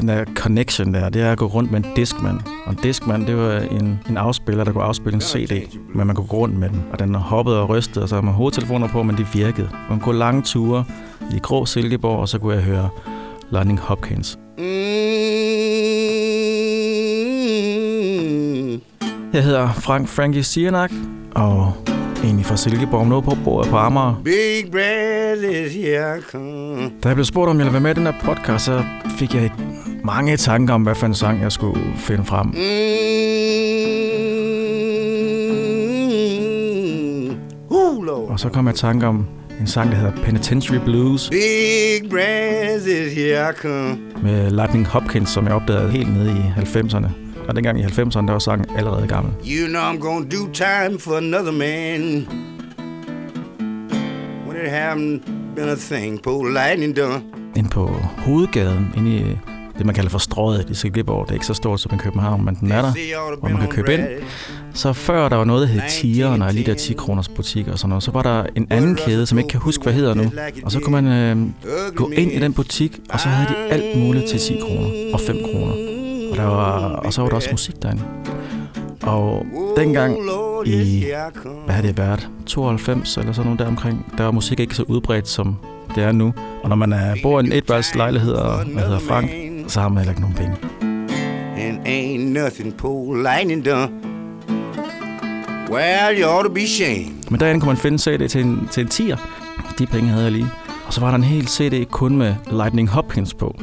[0.00, 2.40] den der connection der, det er at gå rundt med en Discman.
[2.66, 6.16] Og en Discman, det var en, en afspiller, der kunne afspille en CD, men man
[6.16, 6.84] kunne gå rundt med den.
[6.92, 9.68] Og den hoppede og rystede, og så havde man hovedtelefoner på, men de virkede.
[9.88, 10.84] Man kunne gå lange ture
[11.34, 12.88] i grå Silkeborg, og så kunne jeg høre
[13.50, 14.38] Lightning Hopkins.
[19.32, 20.92] Jeg hedder Frank Frankie Siernak,
[21.34, 21.72] og
[22.24, 24.20] egentlig fra Silkeborg, nu på bordet på Amager.
[24.24, 24.64] Big
[25.64, 26.90] is here come.
[27.02, 28.84] Da jeg blev spurgt, om jeg ville være med i den her podcast, så
[29.18, 29.50] fik jeg
[30.04, 32.46] mange tanker om, hvad for en sang jeg skulle finde frem.
[32.46, 33.10] Mm.
[38.30, 39.26] Og så kom jeg i tanke om
[39.60, 42.04] en sang, der hedder Penitentiary Blues Big
[42.86, 43.98] is here come.
[44.22, 47.29] med Lightning Hopkins, som jeg opdagede helt nede i 90'erne.
[47.48, 49.32] Og dengang i 90'erne, der var sangen allerede gammel.
[49.46, 52.26] You know I'm gonna do time for another man.
[54.46, 55.22] When it haven't
[55.56, 57.22] been a thing, på lightning done.
[57.56, 57.86] Ind på
[58.18, 59.24] hovedgaden, inde i
[59.78, 61.26] det, man kalder for strøget i Silkeborg.
[61.26, 62.92] Det er ikke så stort som i København, men den er der.
[63.40, 64.02] hvor man kan købe ind.
[64.74, 67.78] Så før der var noget, der hed Tieren, og lige der 10 kroners butikker og
[67.78, 70.14] sådan noget, så var der en anden kæde, som jeg ikke kan huske, hvad hedder
[70.14, 70.32] nu.
[70.64, 71.06] Og så kunne man
[71.66, 74.90] øh, gå ind i den butik, og så havde de alt muligt til 10 kroner
[75.12, 75.89] og 5 kroner.
[76.30, 78.02] Og, der var, og så var der også musik derinde.
[79.02, 80.16] Og dengang
[80.66, 81.04] i,
[81.64, 85.28] hvad har det været, 92 eller sådan noget deromkring, der var musik ikke så udbredt,
[85.28, 85.56] som
[85.94, 86.34] det er nu.
[86.62, 89.30] Og når man er, bor i en etværelses lejlighed og hvad hedder Frank,
[89.68, 90.56] så har man heller ikke nogen penge.
[91.58, 93.92] And ain't nothing på lightning done.
[95.70, 97.30] Well, you ought to be shamed.
[97.30, 99.16] Men derinde kunne man finde CD til en, til en tier.
[99.78, 100.46] De penge havde jeg lige.
[100.86, 103.56] Og så var der en hel CD kun med Lightning Hopkins på.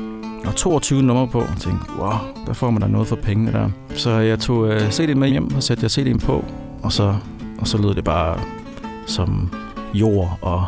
[0.48, 1.40] Og 22 numre på.
[1.40, 2.14] Jeg tænkte, wow,
[2.48, 3.70] der får man da noget for pengene der.
[3.96, 6.46] Så jeg tog øh, CD'en med hjem, og satte jeg CD'en på.
[6.84, 7.16] Og så,
[7.60, 8.40] og så lød det bare
[9.06, 9.54] som
[9.94, 10.66] jord og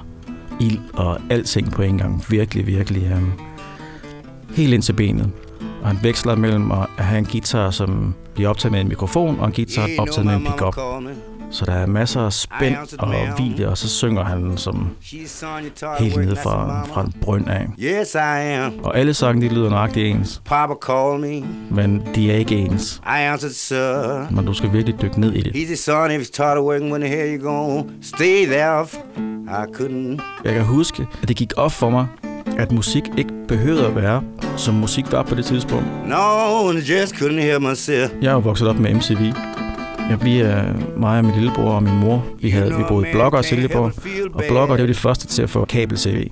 [0.60, 2.24] ild og alting på en gang.
[2.30, 3.22] Virkelig, virkelig øh,
[4.56, 5.32] helt ind til benet.
[5.82, 9.48] Og han veksler mellem at have en guitar, som bliver optaget med en mikrofon, og
[9.48, 10.76] en guitar optaget med en pickup.
[11.52, 14.90] Så der er masser af spænd og hvile, og så synger han som
[16.00, 17.68] helt nede fra, fra en brønd af.
[17.80, 18.74] Yes, I am.
[18.84, 21.48] Og alle sange, de lyder nøjagtigt ens, Papa called me.
[21.72, 23.02] men de er ikke ens.
[23.06, 24.28] I answered, sir.
[24.36, 25.52] Men du skal virkelig dykke ned i det.
[25.56, 28.86] He said, son, if you started working, when the hell you gonna stay there?
[29.50, 30.22] I couldn't.
[30.44, 32.08] Jeg kan huske, at det gik op for mig,
[32.60, 34.24] at musik ikke behøvede at være,
[34.58, 35.86] som musik var på det tidspunkt.
[36.08, 38.12] No, I just couldn't hear myself.
[38.22, 39.22] Jeg er jo vokset op med MTV.
[40.10, 42.26] Ja, vi er mig og min lillebror og min mor.
[42.42, 43.92] Vi, havde, vi boede i Blokker og Silkeborg.
[44.34, 46.28] Og Blokker, det var de første til at få kabel-tv.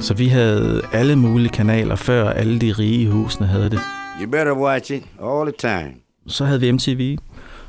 [0.00, 3.80] Så vi havde alle mulige kanaler, før alle de rige husene havde det.
[4.20, 5.94] you better watch it all the time.
[6.26, 7.18] Så havde vi MTV,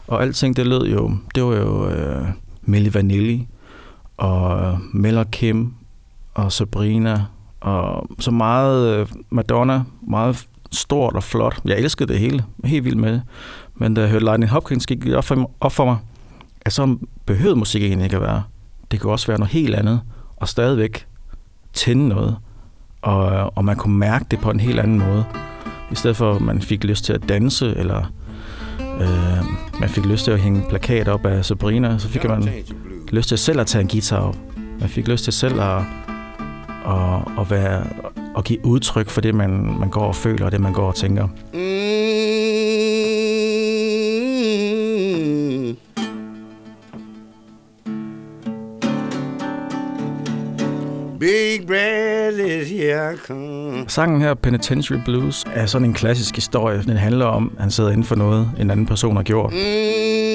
[0.07, 2.25] og alting det lød jo, det var jo øh,
[2.61, 3.47] Milli Vanilli,
[4.17, 4.78] og
[5.17, 5.73] og Kim,
[6.44, 7.25] og Sabrina,
[7.61, 11.61] og så meget øh, Madonna, meget stort og flot.
[11.66, 13.22] Jeg elskede det hele, helt vildt med det.
[13.75, 15.97] Men da jeg hørte Lightning Hopkins, gik det op for, op for mig,
[16.61, 18.44] at så behøvede musik egentlig ikke at være.
[18.91, 20.01] Det kunne også være noget helt andet,
[20.38, 21.07] og stadigvæk
[21.73, 22.38] tænde noget.
[23.01, 25.25] Og, øh, og man kunne mærke det på en helt anden måde.
[25.91, 28.11] I stedet for, at man fik lyst til at danse, eller
[28.79, 29.45] øh,
[29.79, 32.49] man fik lyst til at hænge plakater op af Sabrina, så fik man
[33.11, 34.35] lyst til selv at tage en guitar op.
[34.79, 35.81] Man fik lyst til selv at,
[36.89, 37.83] at, at, være,
[38.38, 40.95] at give udtryk for det, man, man går og føler, og det, man går og
[40.95, 41.27] tænker.
[41.53, 41.59] Mm.
[51.19, 53.85] Big bread is here come.
[53.88, 56.83] Sangen her, Penitentiary Blues, er sådan en klassisk historie.
[56.83, 59.53] Den handler om, at han sidder inden for noget, en anden person har gjort.
[59.53, 60.28] Mm.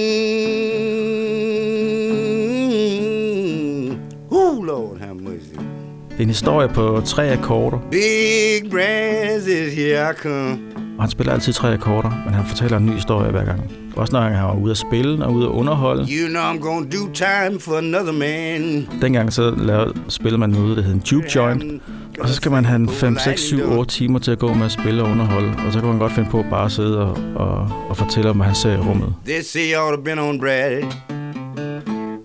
[6.14, 10.58] Det er en historie på tre akkorder, Big bread is here come.
[10.96, 13.60] og han spiller altid tre akkorder, men han fortæller en ny historie hver gang.
[13.96, 16.06] Også når han var ude at spille og ude at underholde.
[16.12, 18.88] You know I'm gonna do time for another man.
[19.02, 21.82] Dengang så lavede, spillede man noget, der hed en juke joint,
[22.20, 24.64] og så skal man have en 5, 6, 7, 8 timer til at gå med
[24.64, 25.48] at spille og underholde.
[25.66, 28.36] Og så kan man godt finde på at bare sidde og, og, og fortælle om,
[28.36, 29.14] hvad han ser i rummet.
[29.42, 30.82] Say you ought been on Brad.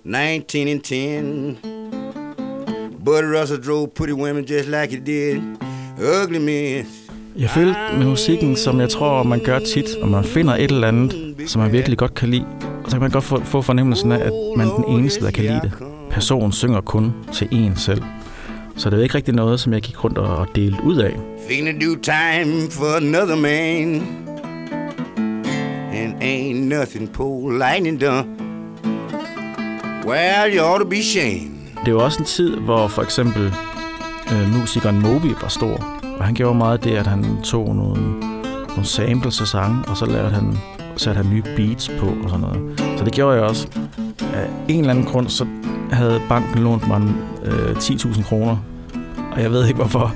[0.06, 1.79] 19 and 10.
[3.06, 5.42] Bud Russell drove pretty women just like he did.
[5.98, 6.86] Ugly men.
[7.38, 10.88] Jeg følte med musikken, som jeg tror, man gør tit, og man finder et eller
[10.88, 12.46] andet, som man virkelig godt kan lide.
[12.84, 15.32] Og så kan man godt få, få fornemmelsen af, at man er den eneste, der
[15.32, 15.72] kan lide det.
[16.12, 18.02] Personen synger kun til en selv.
[18.78, 21.18] Så det er ikke rigtig noget, som jeg gik rundt og delte ud af.
[21.50, 24.04] Finna do time for another man.
[25.94, 28.28] And ain't nothing po lightning done.
[30.06, 31.59] Well, you ought to be shamed.
[31.86, 33.54] Det var også en tid, hvor for eksempel
[34.34, 36.00] øh, musikeren Moby var stor.
[36.20, 38.20] Og han gjorde meget det, at han tog nogle,
[38.70, 40.58] nogle samples af sange, og så lavede han,
[40.98, 42.80] satte han nye beats på og sådan noget.
[42.98, 43.68] Så det gjorde jeg også.
[44.34, 45.46] Af en eller anden grund, så
[45.92, 47.02] havde banken lånt mig
[47.46, 48.58] øh, 10.000 kroner.
[49.32, 50.16] Og jeg ved ikke hvorfor.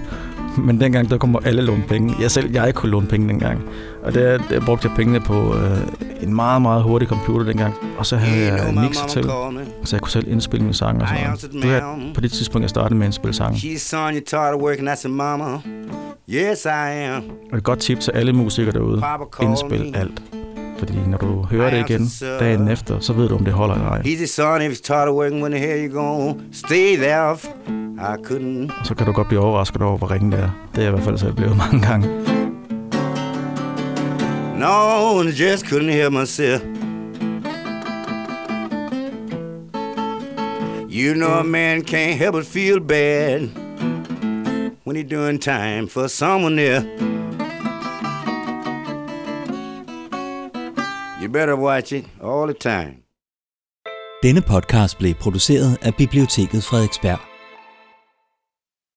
[0.67, 2.15] Men dengang, der kommer alle låne penge.
[2.21, 3.61] Jeg selv, jeg kunne låne penge dengang.
[4.03, 5.77] Og der, der brugte jeg pengene på øh,
[6.23, 7.73] en meget, meget hurtig computer dengang.
[7.97, 9.23] Og så havde jeg en mixer til,
[9.83, 11.63] så jeg kunne selv indspille mine sange og sådan noget.
[11.63, 13.59] Det var på det tidspunkt, jeg startede med at indspille sange.
[16.29, 17.23] Yes I am.
[17.51, 19.03] Og et godt tip til alle musikere derude.
[19.41, 20.21] Indspil alt.
[20.77, 22.09] Fordi når du hører det igen
[22.39, 24.01] dagen efter, så ved du, om det holder eller ej.
[24.05, 27.37] He said, son, if you're tired of working, when the hell you gonna stay there?
[28.79, 30.49] Og så kan du godt blive overrasket over, hvor ringe det er.
[30.75, 32.07] Det er jeg i hvert fald selv blevet mange gange.
[34.59, 36.61] No, and I just couldn't hear myself.
[40.89, 43.49] You know a man can't help but feel bad
[44.85, 46.81] when he's doing time for someone there.
[51.21, 52.95] You better watch it all the time.
[54.23, 57.32] Denne podcast blev produceret af Biblioteket Frederiksberg.